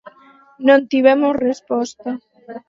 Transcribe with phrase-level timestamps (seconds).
[0.67, 2.09] Non tivemos resposta.